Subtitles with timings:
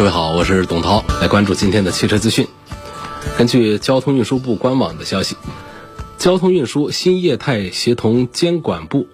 [0.00, 2.48] 各位好，我是董涛，来关注今天的汽车资讯。
[3.36, 5.36] 根据交通运输部官网的消息，
[6.16, 9.08] 交通运输新业态协同监管部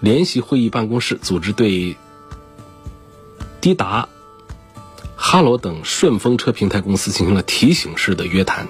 [0.00, 1.96] 联席会议办公室组织对
[3.60, 4.08] 滴达、
[5.14, 8.66] 哈罗等顺风车平台公司进行了提醒式的约谈。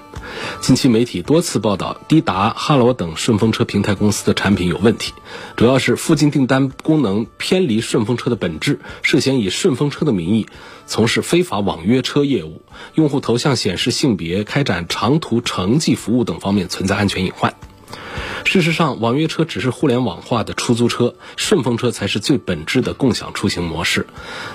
[0.61, 5.13] 近期媒体多次报道，滴答、哈罗等顺风车平台公司的产品有问题，
[5.57, 10.47] 主要是附近订单功能偏离顺风车的本质，涉嫌以顺风车的名义
[10.87, 12.63] 从事非法网约车业务，
[12.95, 17.55] 用户头像显示性别、开展长途城际服务等方面存在安全隐患。
[18.45, 24.07] 事实上，网约车只是互联网化的出租车，顺风车才是最本质的共享出行模式。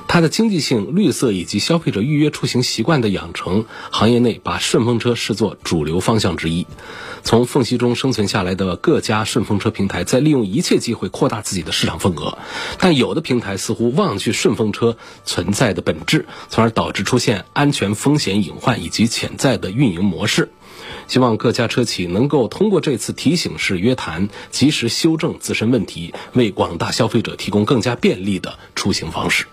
[0.08, 6.66] 它的经济性、绿色以及消费者预约出行习惯的养成，行业内把顺风车视作主流方向之一。
[7.24, 12.38] 从缝隙中生存下来的各家顺风车平台，在利用一切机会扩大自己的市场份额，
[12.80, 20.52] 但有的平台似乎忘记顺风车存在的本质，从而导致出现安全风险隐患以及潜在的运营模式。
[21.08, 29.46] 希望各家车企能够通过这次提醒式约谈，及时修正自身问题，为广大消费者提供更加便利的出行方式。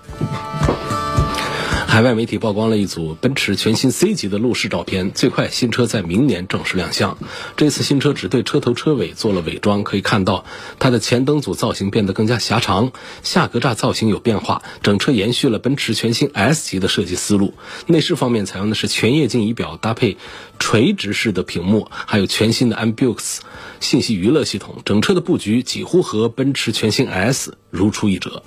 [1.91, 7.19] 海外媒体曝光了一组奔驰全新 C 级的路试照片，最快新车在明年正式亮相。
[7.57, 10.45] 这次新车只对车头车尾做了伪装，可以看到
[10.79, 12.93] 它的前灯组造型变得更加狭长，
[13.25, 17.55] 下格栅造型有变化，整车延续了奔驰全新 S 级的设计思路。
[17.89, 20.17] 内饰方面采用的是全液晶仪表搭配
[20.61, 23.39] 垂直式的屏幕，还有全新的 MBUX
[23.81, 28.45] 信息娱乐系统，整车的布局几乎和奔驰全新 S 如出一辙。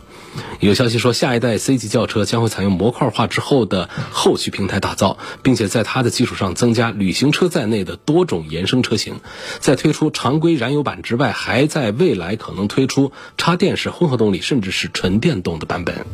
[0.59, 9.19] 有消息说，下一代 C 级轿车将会采用模块化之后的后驱平台打造，并且在它的基础上增加旅行车在内的多种延伸车型。
[9.59, 16.05] 在推出常规燃油版之外，还在未来可能推出插电式混合动力，甚至是纯电动的版本。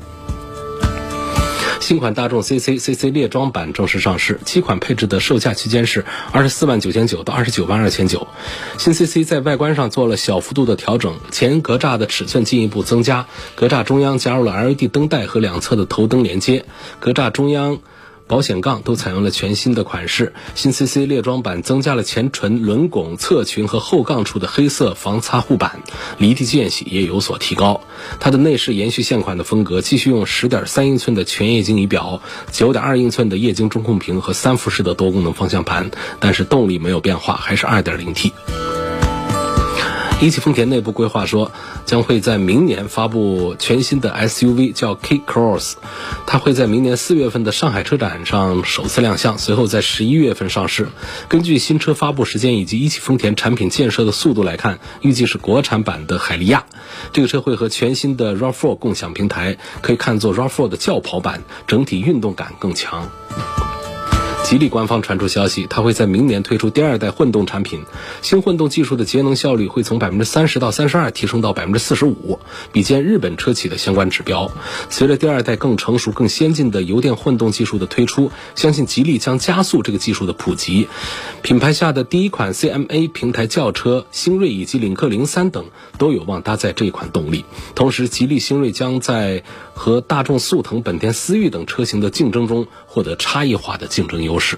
[1.80, 8.28] 新款大众 CC CC 列装版正式上市，七款配置的售价区间是二十四万九千九到二十九万二千九。
[8.78, 16.66] 新 CC 在外观上做了小幅度的调整，前格栅的尺寸进一步增加，格栅中央加入了 LED 灯带和两侧的头灯连接，
[17.00, 17.80] 格栅中央。
[18.30, 25.82] 保险杠都采用了全新的款式，新 CC 猎装版增加了前唇轮拱、侧裙和后杠处的黑色防擦护板，
[26.20, 27.82] 离地间隙也有所提高。
[28.20, 35.90] 它的内饰延续现款的风格，继续用10.3英寸的全液晶仪表、9.2英寸的液晶中控屏和三辐式的多功能方向盘，
[36.20, 38.32] 但是动力没有变化，还是 2.0T。
[40.22, 41.50] 一汽丰田内部规划说，
[41.90, 45.74] 将会在明年发布全新的 SUV，叫 K Cross，
[46.28, 50.90] 它会在明年四月份的上海车展上首次亮相，随后在十一月份上市。
[51.30, 56.64] 根据新车发布时间以及一汽丰田产品建设的速度来看，预计是国产版的海利亚。
[57.12, 63.10] 这个车会和全新的 RAV4 共享平台，可以看作 RAV4 的轿跑版，整体运动感更强。
[64.50, 67.84] 吉利官方传出消息，它会在明年推出第二代混动产品。
[68.24, 72.40] 新混动技术的节能效率会从百分之三十到三十二提升到百分之四十五，
[72.72, 74.52] 比肩日本车企的相关指标。
[74.90, 80.88] 随着第二代更成熟、更先进的油电混动技术的推出，相信吉利将加速这个技术的普及。
[81.44, 85.66] 品牌下的第一款 CMA 平台轿车星瑞以及领克零三等
[86.00, 87.46] 都有望搭载这一款动力。
[87.76, 89.44] 同时，吉利星瑞将在
[89.76, 94.39] 和大众速腾、本田思域等车型的竞争中获得差异化的竞争优势。
[94.40, 94.58] 是，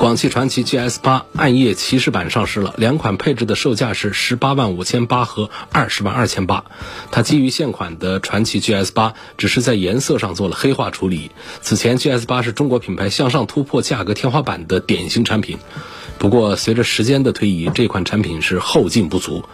[0.00, 6.64] 广汽传祺 GS 八暗夜骑士版上市了，两款配置的售价是十八万五千八和二十万二千八。
[7.10, 11.30] 它基于现款的传祺 GS 八，只是在颜色上做了黑化处理。
[11.60, 15.58] 此前 GS 八是中国品牌向上突破价格天花板的典型产品。
[16.18, 19.44] 不过，随着时间的推移，这款产品是后劲不足。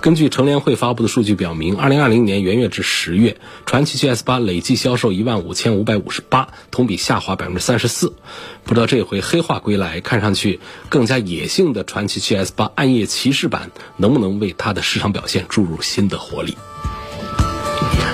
[0.00, 8.14] 根据乘联会发布的数据表明，二零二零年元月至十月，传祺 GS 八累计销售一万五千五百五十八，同比下滑百分之三十四。
[8.62, 16.56] 不知道这回黑化归来，看上去更加野性的传祺 GS 八暗夜骑士版，能不能为它的市场表现注入新的活力？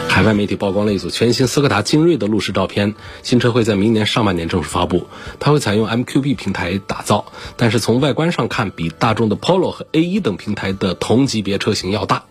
[0.08, 5.06] 海外媒体曝光了一组全新斯柯达精锐的路试照片，新车会在明年上半年正式发布。
[5.38, 7.26] 它会采用 MQB 平台打造，
[7.56, 12.24] 但是从外观上看，比大众的 Polo 和 A1 等平台的同级别车型要大。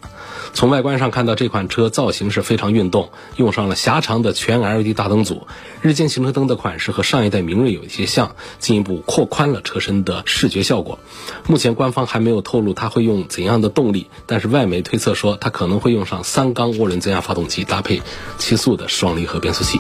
[0.54, 5.48] 从外观上看到，这款车造型是非常运动，用上了狭长的全 LED 大灯组，
[5.82, 11.00] 日间行车灯的款式和上一代明锐有一些像，进一步扩宽了车身的视觉效果。
[11.48, 18.02] 目前官方还没有透露它会用怎样的动力，但是外媒推测说它可能会用上三缸涡轮增压发动机，搭配
[18.38, 19.80] 七速的双离合变速器。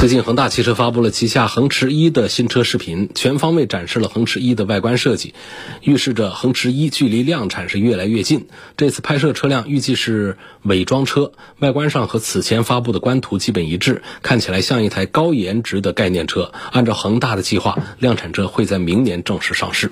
[0.00, 5.34] 最近，恒大汽车发布了旗下恒驰一的新车视频，全方位展示了恒驰一的外观设计，
[5.82, 8.46] 预示着恒驰一距离量产是越来越近。
[8.78, 16.50] 这次拍摄车辆预计是伪装车，外观上和此前发布的官图基本一致，看起来像一台高颜值的概念车。
[16.72, 19.90] 按照恒大的计划，量产车会在明年正式上市。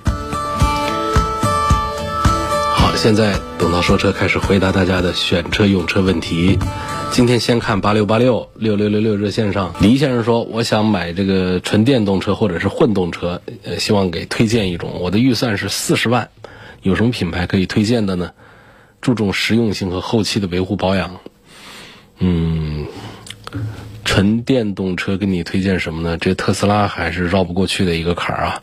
[3.01, 6.59] 现在等到说车开始回答大家的选车用车问题。
[7.13, 14.99] 今天先看八六八六六六六六热线上，黎先生说，我想买这个纯电动车或者是混动车，呃，希望给推荐一种。
[14.99, 16.29] 我的预算是四十万，
[16.81, 18.31] 有什么品牌可以推荐的呢？
[18.99, 21.21] 注重实用性和后期的维护保养。
[22.17, 22.85] 嗯，
[24.03, 26.17] 纯电动车给你推荐什么呢？
[26.17, 28.61] 这特斯拉还是绕不过去的一个坎儿啊，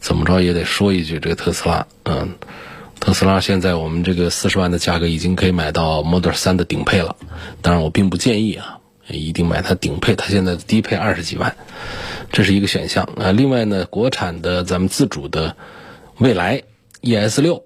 [0.00, 2.34] 怎么着也得说一句，这个特斯拉，嗯。
[2.98, 7.16] 特斯拉现在我们这个四十万的价格已经可以买到 Model 3的顶配了，
[7.62, 11.56] 当然我并不建议啊，一定买它顶配，它现在的低配二十几万，
[12.32, 13.30] 这是一个选项啊。
[13.32, 15.56] 另外呢，国产的咱们自主的
[16.18, 16.62] 蔚来
[17.02, 17.62] ES 六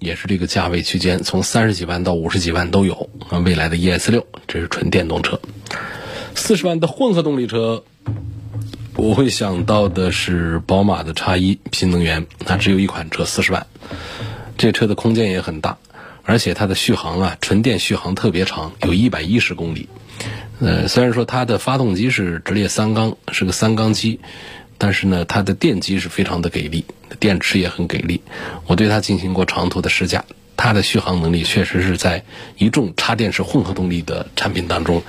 [0.00, 3.38] 也是这个价位区间，从三十几万到五十几万都有啊。
[3.38, 5.40] 蔚来的 ES 六这是纯电动车，
[6.34, 7.84] 四十万的混合动力车，
[8.96, 13.66] 我会想到的是宝马的叉一新能源，它只有一款车，四十万。
[14.60, 15.78] 这车的空间也很大，
[16.22, 19.88] 而且它的续航啊，纯电续航特别长，有一百一十公里。
[20.60, 24.20] 呃，虽然说它的发动机是直列三缸，是个三缸机，
[24.76, 26.84] 但是呢，它的电机是非常的给力，
[27.18, 28.20] 电池也很给力。
[28.66, 30.26] 我对它进行过长途的试驾，
[30.58, 32.22] 它的续航能力确实是在
[32.58, 35.02] 一众插电式混合动力的产品当中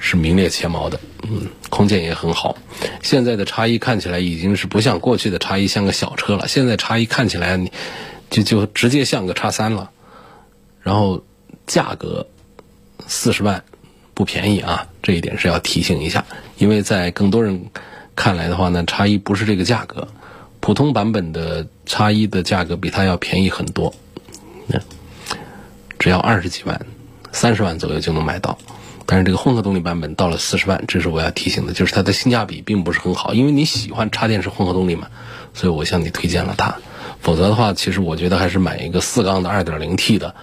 [0.00, 0.98] 是名列前茅的。
[1.22, 2.58] 嗯，空间也很好。
[3.00, 7.60] 现在的叉一看起来已经是不像过去的叉一像个小车了，现在叉一看起来。
[8.32, 9.90] 就就直接像个叉三了，
[10.80, 11.22] 然后
[11.66, 12.26] 价格
[13.06, 13.62] 四十万
[14.14, 16.24] 不便宜啊，这一点是要提醒一下，
[16.56, 17.66] 因为在更多人
[18.16, 20.08] 看来的话呢，叉一不是这个价格，
[20.60, 23.94] 普通版本的叉一的价格比它要便宜很多，
[25.98, 26.86] 只要二十几万，
[27.32, 28.56] 三十万左右就能买到，
[29.04, 35.08] 但是这个混合动力版本到了四十万，这是我要提醒的，就是它的性价比并不是很好，因为你喜欢插电式混合动力嘛，
[35.52, 36.78] 所以我向你推荐了它。
[37.22, 40.34] 否则的话，其实我觉得还是买一个四缸的二点零 T 的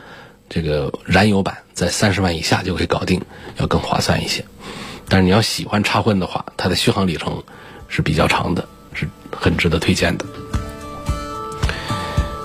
[0.48, 3.22] 这个燃油版，在三十万以下就可以搞定，
[3.58, 4.46] 要更划算一些。
[5.10, 7.44] 但是你要喜欢插混的话，它的续航里程
[7.90, 10.26] 是比较长的，是很值得推荐的。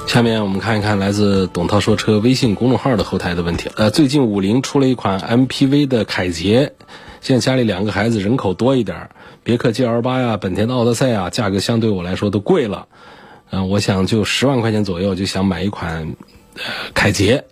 [0.08, 3.70] 下面我们看一看来自董涛说车微信公众号的后台的问题。
[3.76, 6.74] 呃，最近五菱出了一款 MPV 的凯捷，
[7.20, 9.10] 现在家里两个孩子，人口多一点，
[9.44, 12.88] 别克 GL 八呀，本田的奥德赛啊，价格相对我来说都贵了。
[13.50, 16.14] 嗯，我想就十万块钱左右就想买一款，
[16.54, 16.62] 呃，
[16.94, 17.44] 凯捷，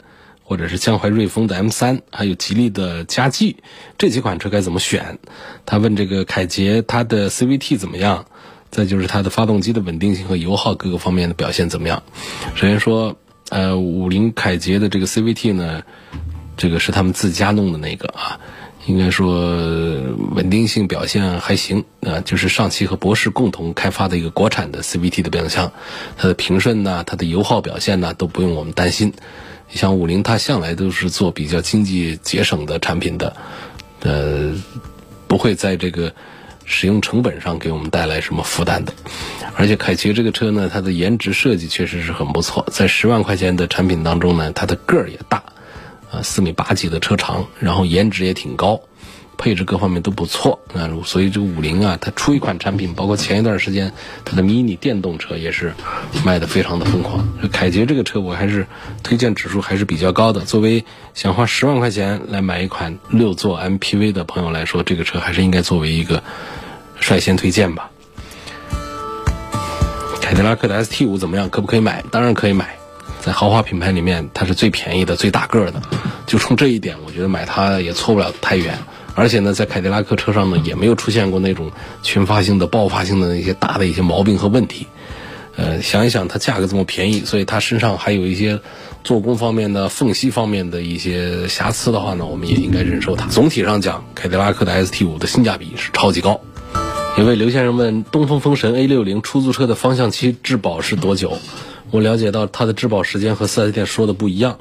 [0.43, 3.56] 或者是江淮瑞风的 M 三，还有吉利的嘉际，
[3.99, 5.19] 这几款车该怎么选？
[5.65, 8.27] 他问这个凯捷它的 CVT 怎么样？
[8.71, 12.03] 再就是它的发动机的稳定性和油耗各个方面的表现怎么样？
[12.55, 13.17] 首先说，
[13.50, 15.83] 呃，五菱凯捷的这个 CVT 呢，
[16.56, 18.41] 这个是他们自家弄的那个啊。
[18.87, 19.56] 应该说
[20.34, 25.72] 稳定性表现还行啊，就是上汽和博世共同开发的一个国产的 CVT 的变速箱，
[26.17, 29.12] 它的平顺呐，它的油耗表现呐都不用我们担心。
[29.70, 33.36] 你像五菱，它向来都是做比较经济节省的产品的，
[34.01, 34.53] 呃，
[35.29, 36.12] 不会在这个
[36.65, 38.93] 使用成本上给我们带来什么负担的。
[39.55, 45.43] 而且凯捷这个车呢，它的颜值设计确实是很不错，在十万块钱的产品当中呢，它的个儿也大。
[46.13, 48.81] 啊，四米八几的车长，然后颜值也挺高，
[49.39, 50.61] 配置各方面都不错。
[50.75, 53.93] 那所以这个五菱啊，它出一款产品，包括前一段时间
[54.25, 55.73] 它的迷你电动车也是
[56.25, 57.27] 卖的非常的疯狂。
[57.51, 58.67] 凯捷这个车我还是
[59.03, 60.43] 推荐指数还是比较高的。
[60.43, 66.23] 作为想花十万块钱来买一款六座 MPV 的朋友来说，这个车还是应该作为一个
[67.01, 67.91] 率先推荐吧。
[70.21, 71.49] 凯迪拉克的 ST 五怎么样？
[71.49, 72.05] 可不可以买？
[72.11, 72.77] 当然可以买。
[73.22, 75.81] 在豪华品牌里面，它是最便宜的、最大个的。
[76.26, 78.76] 就冲这一点，我觉得买它也错不了太远。
[79.14, 81.70] 而且呢，在凯迪拉克车上呢，也没有出现过那种
[82.02, 84.88] 群发性的、爆发性的那些大的一些毛病和问题。
[85.55, 88.58] 呃，想一想，它价格这么便宜，所以它身上还有一些
[89.05, 93.29] 做工方面的、缝隙方面的一些瑕疵的话呢，我们也应该忍受它。
[93.29, 96.41] 总体上讲，凯迪拉克的 ST 五的性价比是超级高。
[97.19, 101.38] 有位刘先生问：东风风神 A 六零出租车的方向期质保是多久？
[101.93, 104.58] 我了解到它的质保时间和 4S 店说的不一样，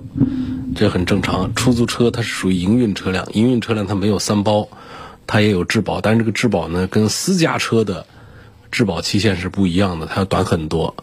[0.75, 1.55] 这很正常。
[1.55, 4.67] 出租车它是属于营运车辆，营运车辆它没有三包，
[5.27, 8.05] 它也有质保，但是这个质保呢跟私家车的
[8.69, 10.93] 质保期限是不一样的，它要短很多。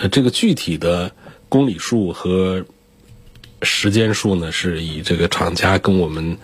[0.00, 1.10] 呃，这个具体的
[1.48, 2.64] 公里数和
[3.60, 6.38] 时间数呢，是以这个厂家跟我们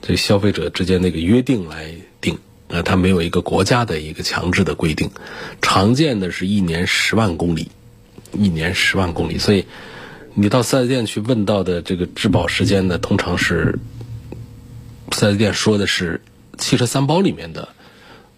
[0.00, 2.38] 这消费者之间那个约定来定。
[2.68, 5.10] 呃，它没有一个国家的一个强制的规定，
[5.60, 7.70] 常见的是一年十万公里。
[8.32, 9.66] 一年十万公里，所以
[10.34, 13.78] 你到四 S 店去问到的这个质保时间呢，通常是
[15.12, 16.20] 四 S 店说的是
[16.58, 17.68] 汽车三包里面的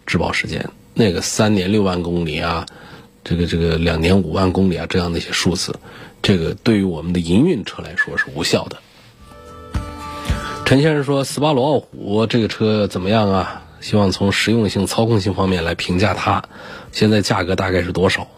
[0.07, 2.67] 质保时间，那个三年六万公里啊，
[3.25, 5.75] 这个这个两年五万公里啊这样的一些数字，
[6.23, 8.79] 这个对于我们的营运车来说是无效的。
[10.65, 13.63] 陈先生说，斯巴鲁傲虎这个车怎么样啊？
[13.81, 16.45] 希望从实用性、操控性方面来评价它，
[16.93, 18.29] 现在价格大概是多少？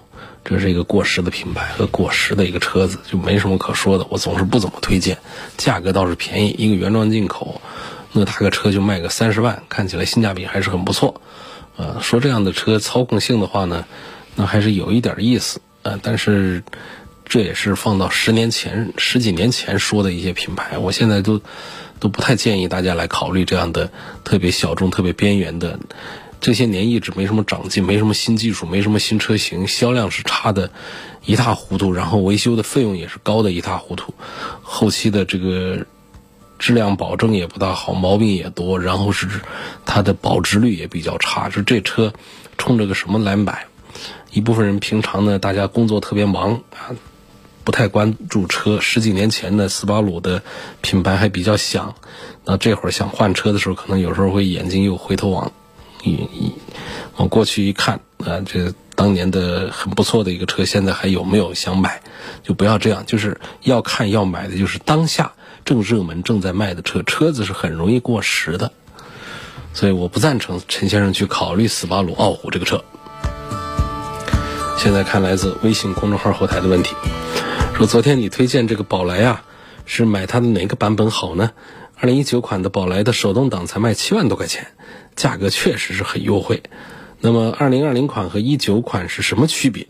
[0.44, 4.06] 这是一个过时的品牌和过时的一个车子，就没什么可说的。
[4.10, 5.16] 我总是不怎么推荐，
[5.56, 7.62] 价格倒是便宜，一个原装进口，
[8.12, 11.22] 那它个车就卖个三十万，看起来性价比还是很不错。
[11.76, 13.86] 呃，说这样的车操控性的话呢，
[14.36, 15.60] 那还是有一点意思。
[15.82, 16.62] 呃，但是
[17.24, 21.40] 这也是放到十年前、十几年前说的一些品牌，我现在都
[22.00, 23.90] 都不太建议大家来考虑这样的
[24.24, 25.80] 特别小众、特别边缘的。
[26.44, 30.70] 这些年一直没什么长进，没什么新技术，没什么新车型，销量是差的
[31.24, 34.12] 一塌糊涂，然后维修的费用也是高的一塌糊涂，
[34.60, 35.86] 后期的这个
[36.58, 39.26] 质量保证也不大好，毛病也多，然后是
[39.86, 41.48] 它的保值率也比较差。
[41.48, 42.12] 就这车
[42.58, 43.64] 冲着个什么来买？
[44.30, 46.92] 一部分人平常呢，大家工作特别忙啊，
[47.64, 48.78] 不太关注车。
[48.82, 50.42] 十几年前呢，斯巴鲁的
[50.82, 51.94] 品牌还比较响，
[52.44, 55.50] 那这会儿想换车的时候，可能有时候会眼睛又回头往。
[56.04, 56.52] 一一
[57.16, 62.00] 往过去一看啊，这当年的很不错的一个车，现在还有没有想买？
[62.42, 65.32] 就不要这样，就是要看要买的就是当下
[65.64, 68.70] 正热门正在卖的车，车子是很容易过时的，
[69.72, 72.82] 所以我不赞成陈先生去考虑斯巴鲁傲虎这个车。
[74.76, 76.94] 现在看来自微信公众号后台的问题，
[77.76, 79.42] 说昨天你推荐这个宝来啊，
[79.86, 81.50] 是买它的哪个版本好呢？
[82.04, 84.66] 二零一九款的宝来的手动挡才卖七万多块钱。
[85.16, 86.62] 价格确实是很优惠，
[87.18, 89.86] 那么二零二零款和一九款是什么区别？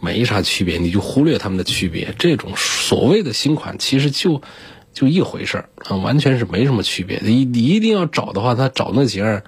[0.00, 2.12] 没啥区别，你就忽略它们的区别。
[2.18, 4.42] 这种所谓的新款，其实就
[4.92, 7.20] 就一回事儿啊，完全是没什么区别。
[7.22, 9.42] 你你一定要找的话，他找那几样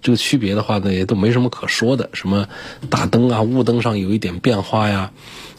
[0.00, 2.10] 这个区别的话呢，也都没什么可说的。
[2.12, 2.46] 什么
[2.88, 5.10] 大灯啊、雾灯上有一点变化呀，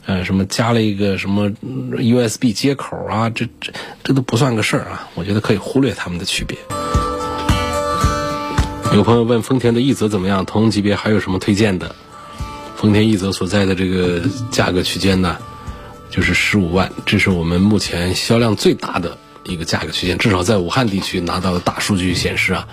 [0.05, 1.49] 呃，什么加了一个什么
[1.97, 5.09] USB 接口啊，这这这都不算个事儿啊。
[5.15, 6.57] 我觉得可以忽略它们的区别。
[8.93, 10.45] 有朋友问丰田的奕泽怎么样？
[10.45, 11.93] 同级别还有什么推荐的？
[12.77, 14.21] 丰田奕泽所在的这个
[14.51, 15.37] 价格区间呢，
[16.11, 20.17] 就是十五万，这是我们目前销量最大的一个价格区间。
[20.17, 22.67] 至少在武汉地区拿到的大数据显示啊，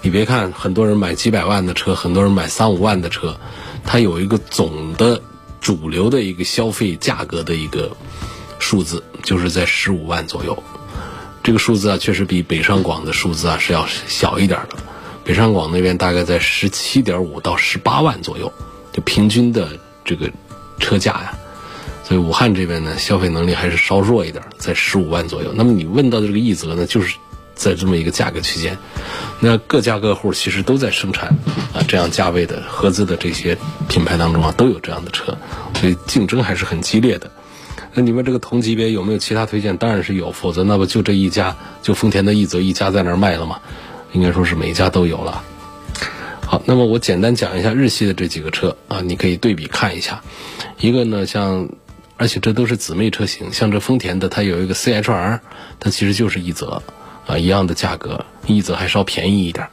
[0.00, 3.36] 你别看很多人买几百万的车，很多人买三五万的车，
[3.84, 5.20] 它有一个总的
[5.68, 7.94] 主流的一个消费价格的一个
[8.58, 10.62] 数字，就是在十五万左右。
[11.42, 14.76] 这个数字啊，确实比北上广的数字啊是要小一点的。
[15.24, 18.50] 北上广那边大概在十七点五到十八万左右，
[18.94, 19.68] 就平均的
[20.06, 20.32] 这个
[20.78, 21.38] 车价呀。
[22.02, 25.52] 所以武汉这边呢，消费能力还是稍弱一点，在十五万左右。
[25.54, 27.14] 那么你问到的这个奕泽呢，就是
[27.58, 28.78] 在这么一个价格区间。
[29.40, 31.28] 那各家各户其实都在生产
[31.74, 35.36] 啊这样价位的合资的这些品牌当中啊，都有这样的车，
[35.74, 37.30] 所以竞争还是很激烈的。
[37.94, 39.76] 那你们这个同级别有没有其他推荐？
[39.76, 43.60] 当然是有，否则那不就这一家，就丰田的奕泽一家在那儿卖了吗？
[44.12, 45.42] 应该说是每一家都有了。
[46.46, 50.22] 好，那么我简单讲一下日系的这几个车啊，你可以对比看一下。
[50.80, 51.68] 一个呢，像，
[52.16, 55.40] 而且这都是姊妹车型，像这丰田的，它有一个 CHR，
[55.78, 56.82] 它其实就是奕泽
[57.28, 59.68] 啊，一样的价格，奕泽还稍便宜一点。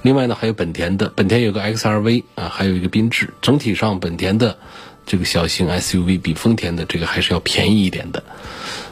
[0.00, 4.56] 另外呢，还有本田的，本田有个 XRV 啊，还有一个缤智，整体上本田的
[5.04, 8.22] 这个小型 SUV 比丰田的这个还是要便宜一点的。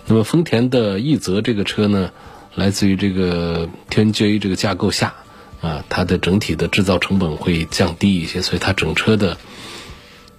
[0.07, 2.11] 那么丰田的奕泽这个车呢？
[2.57, 5.15] 来自于这个 TNGA 这个架构下，
[5.61, 9.37] 啊，它的整体的制造成本会降低一些，所以它整车的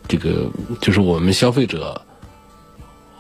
[0.08, 0.50] 这个
[0.82, 2.07] 就是我们消费者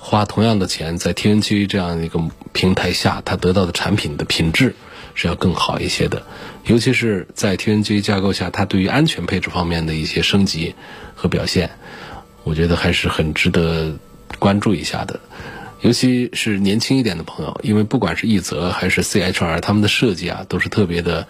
[0.09, 2.17] 花同样的钱在 TNG 这样一个
[2.53, 4.73] 平台下，它得到的产品的品质
[5.15, 6.23] 是要更好一些的。
[6.63, 10.75] 尤其是在 TNG 架构下，它对于安全配置方面的一些升级
[11.13, 11.71] 和表现，
[12.45, 13.97] 我觉得还是很值得
[14.39, 15.19] 关注一下的。
[15.81, 21.27] 尤其是年轻一点的朋友，因为不管是奕泽还是 CHR，他们的设计啊都是特别的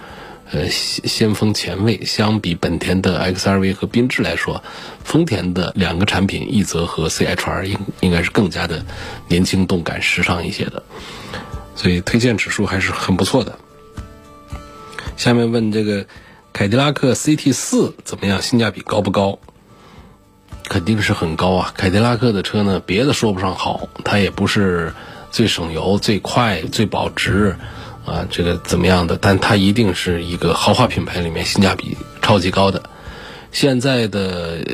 [0.52, 2.06] 呃先锋前卫。
[2.06, 4.64] 相比本田的 XRV 和缤智来说，
[5.04, 8.86] 丰田的两个产品奕泽和 CHR 应应该是更加的
[9.28, 10.84] 年轻、动感、时尚一些的，
[11.76, 13.58] 所以推荐指数还是很不错的。
[15.16, 16.06] 下面问这个
[16.54, 18.42] 凯迪拉克 CT 四怎么样？
[18.42, 19.40] 性价比高不高？
[20.70, 21.74] 肯定是很高啊！
[21.78, 24.94] 凯迪拉克的车呢，别的说不上好，它也不是
[25.32, 27.56] 最省油、最快、最保值，
[28.08, 29.18] 啊，这个怎么样的？
[29.18, 32.82] 但它一定是一个豪华品牌里面性价比超级高的。
[33.52, 34.66] 现在的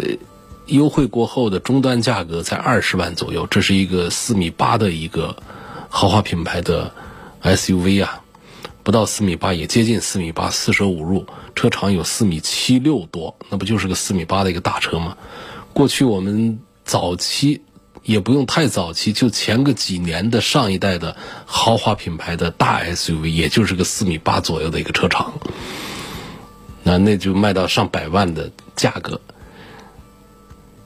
[0.67, 5.35] 优惠过后的终端价格在二十万左右，这是一个四米八的一个
[5.89, 6.91] 豪华品牌的
[7.41, 8.21] SUV 啊，
[8.83, 11.25] 不到四米八，也接近四米八，四舍五入，
[11.55, 15.17] 车长有四米七六多，那不就是个四米八的一个大车吗？
[15.73, 17.61] 过去我们早期
[18.03, 25.33] 也不用太早期，就前个几年的上一代的豪华品牌的大 SUV，也就是个四米八左右的一个车长，
[26.83, 29.19] 那那就卖到上百万的价格。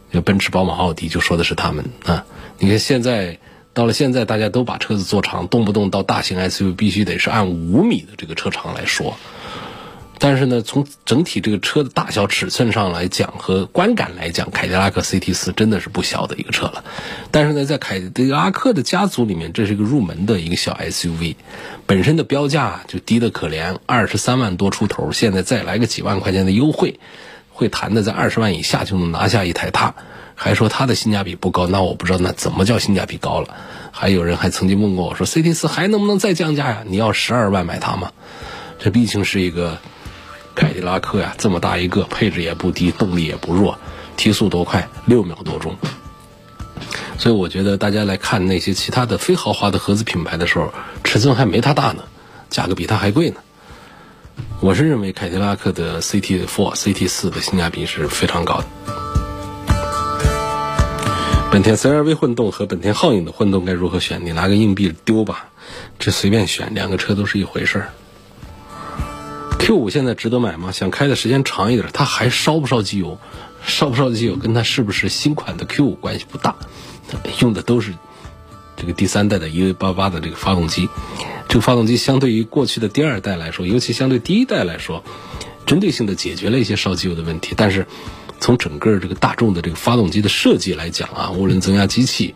[0.10, 2.26] 就奔驰、宝马、奥迪就说的是他们啊。
[2.60, 3.40] 你看现在
[3.74, 9.18] 到了现在，大家都把车子做长，动不动到大型 SUV 必须得是按五米的这个车长来说。
[10.20, 16.84] 但是呢，从整体这个车的大小尺寸上来讲和观感来讲，凯迪拉克 CT 四真的是不小的一个车了。
[17.30, 21.36] 但是呢，在凯迪拉克的家族里面，这是一个入门的一个小 SUV，
[21.86, 27.00] 本身的标价就低得可怜，二十三万多出头，现在再来个几万块钱的优惠，
[27.52, 29.94] 会谈的在二十万以下就能拿下一台它，
[30.34, 33.56] 还说它的性价比不高，那我不知道那怎么叫性价比高了。
[33.92, 36.84] 还有人还曾经问过我说，CT 四还能不能再降价呀？
[36.88, 38.12] 你要十二万买它吗？
[38.80, 39.78] 这毕竟是一个。
[40.58, 43.78] 凯迪拉克呀，这么大一个，配置也不低，动力也不弱，
[44.18, 45.78] 提速多快，六秒多钟。
[47.20, 50.74] 所以我觉得大家来看那些其他的非豪华的合资品牌的时候，
[51.04, 52.04] 尺寸还没它大呢，
[52.50, 53.36] 价格比它还贵呢。
[54.60, 58.66] 我是认为凯迪拉克的 CT Four、CT 四的性价比是非常高的。
[61.52, 64.26] 本田 CR-V 混动和本田皓影的混动该如何选？
[64.26, 65.50] 你拿个硬币丢吧，
[66.00, 67.90] 这随便选，两个车都是一回事儿。
[69.60, 70.72] Q 五现在值得买吗？
[70.72, 73.20] 想开的时间长一点，它还烧不烧机油？
[73.66, 76.56] 烧不烧机油跟它是不是新款的 Q 五关系不大，
[77.42, 77.94] 用的都是
[78.78, 80.88] 这个第三代的 EA88 的这个发动机。
[81.50, 85.04] 这个发动机相对于过去的第二代来说，尤其相对第一代来说，
[85.66, 87.54] 针对性的解决了一些烧机油的问题。
[87.58, 87.88] 但是
[88.40, 92.36] 从整个这个大众的这个发动机的设计来讲啊，涡轮增压机器，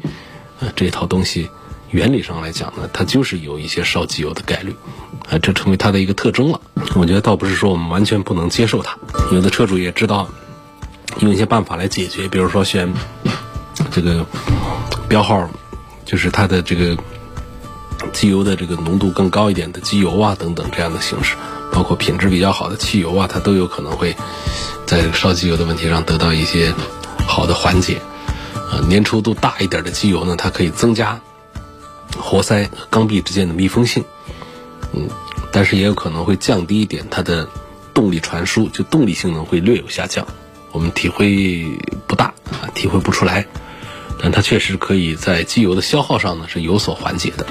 [0.60, 1.50] 呃，这套东西
[1.92, 4.76] 原理上来讲呢，它就是有一些烧机油的概率。
[5.30, 6.60] 啊，这成为它的一个特征了。
[6.96, 8.98] 我觉得倒不是说我们完全不能接受它，
[9.32, 10.28] 有的车主也知道
[11.20, 12.92] 用一些办法来解决，比如说选
[13.92, 14.26] 这个
[15.08, 15.50] 标号，
[16.06, 16.98] 就是它的这个
[18.12, 21.36] 机油的这个浓度更高一点的机油啊等等这样的形式，
[21.72, 24.16] 包括品质比较好的汽油啊，它都有可能会
[24.86, 26.74] 在烧机油的问题上得到一些
[27.26, 28.02] 好的缓解。
[28.72, 31.22] 啊，粘稠度大一点的机油呢，它可以增加
[32.20, 34.04] 活塞和缸壁之间的密封性。
[34.94, 35.08] 嗯，
[35.52, 37.48] 但是也有可能会降低一点它的
[37.94, 40.28] 动力传输，就动力性能会略有下降。
[40.72, 41.66] 我们体会
[42.08, 43.46] 不大啊，体会不出来，
[44.22, 47.46] 但它确实可以在机油的消耗上呢是有所缓解的。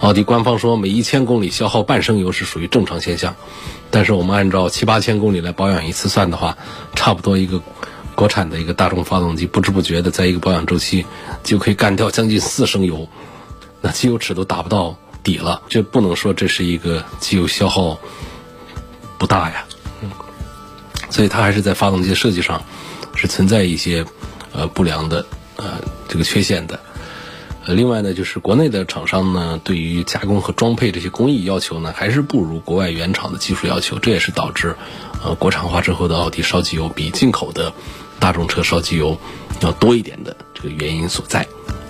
[0.00, 3.36] 奥迪官方说每一千公里消耗半升油是属于正常现象，
[3.90, 6.58] 但是我们按照七八千公里来保养一次算的话，
[6.94, 7.62] 差不多一个
[8.14, 11.06] 国产的一个大众发动机不知不觉的在一个保养周期
[11.42, 13.08] 就可以干掉将近四升油，
[13.84, 14.96] 那机油尺都达不到。
[15.24, 17.98] 底了，就不能说这是一个机油消耗
[19.16, 19.64] 不大呀，
[20.02, 20.10] 嗯，
[21.08, 22.62] 所以它还是在发动机设计上
[23.14, 24.04] 是存在一些
[24.52, 25.24] 呃不良的
[25.56, 26.78] 呃这个缺陷的。
[27.64, 34.76] 呃，另外呢，就是国内的厂商呢，对于加工和装配这些工艺要求呢，还是不如国外原厂的技术要求，这也是导致
[35.24, 37.72] 呃国产化之后的奥迪烧机油比进口的
[38.20, 39.18] 大众车烧机油
[39.62, 41.48] 要多一点的这个原因所在。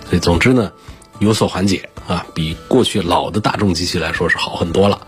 [0.09, 0.71] 所以，总之呢。
[1.19, 5.01] 有所缓解啊，比过去老的大众机器来说是好很多了，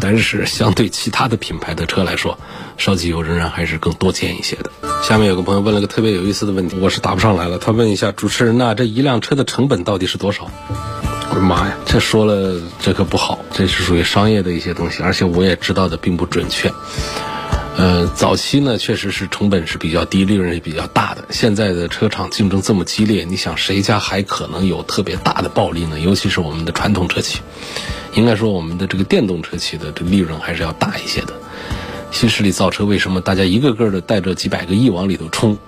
[0.00, 2.38] 但是相对其他的品牌的车来说，
[2.76, 4.70] 烧机油仍然还是更多见一些的。
[5.02, 7.58] 下面有个朋友问了个特别有意思的问题，我是答不上来了。
[7.58, 10.50] 他问一下主持人呐，这一辆车的成本到底是多少？
[11.30, 16.72] 我的妈呀，这说了这可不好，这是属于商业的一些东西，而且我也知道的并不准确。
[17.78, 21.26] 呃，早期呢，确实是成本是比较低，利润也比较大的。
[21.28, 26.00] 现在的车厂竞争这么激烈，你想谁家还可能有特别大的暴利呢？
[26.00, 27.40] 尤其是我们的传统车企，
[28.14, 31.34] 应该说我们的这个电动车企的这个利润还是要大一些的。
[32.10, 35.58] 新势力造车为什么大家一个个的带着几百个亿往里头冲？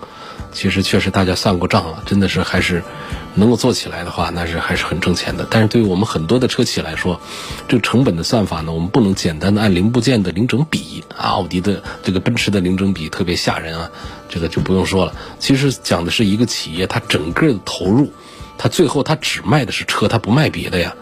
[0.52, 2.82] 其实确实大家算过账了，真的是还是
[3.34, 5.46] 能够做起来的话，那是还是很挣钱的。
[5.50, 7.20] 但是对于我们很多的车企来说，
[7.68, 13.90] 这个成本的算法呢，我们不能简单的按零部件的零整比啊，奥迪的这个奔驰的零整比特别吓人啊，
[14.28, 15.14] 这个就不用说了。
[15.38, 18.12] 其实讲的是一个企业它整个的投入，
[18.56, 20.94] 它最后它只卖的是车，它不卖别的呀。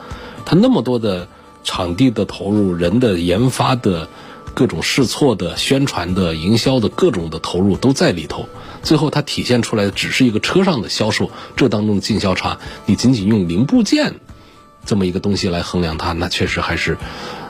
[0.44, 1.28] 它那么多的
[1.64, 4.09] 场地的投入、人的研发的。
[4.54, 8.48] 各种试错的、宣传的、营销的各种的投入都在里头，
[8.87, 14.14] 最后它体现出来的只是一个车上的销售，这当中的进销差，你仅仅用零部件
[14.85, 16.96] 这么一个东西来衡量它，那确实还是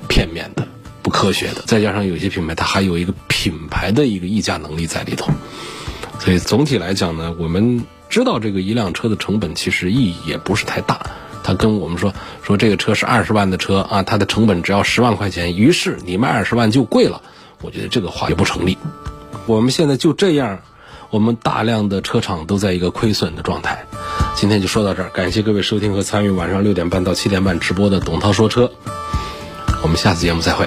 [0.09, 0.67] 片面的、
[1.03, 1.63] 不科学的。
[1.67, 5.31] 再加上有些品牌它还有一个品牌的一个溢价能力在里头，
[6.19, 10.99] 所以总体来讲呢，我们知道这个一辆车的成本其实意义也不是太大。
[11.45, 17.21] 他跟我们说说这个车是二十万的车啊，它的成本只要十万块钱，于是你卖二十万就贵了。
[17.61, 18.79] 我觉得这个话也不成立。
[19.47, 20.61] 我们现在就这样，
[21.11, 23.85] 我们大量的车厂都在一个亏损的状态。
[24.35, 28.71] 今天就说到这儿，感谢各位收听和参与晚上六点半到七点半直播的董涛说车。
[29.83, 30.67] 我们下次节目再会。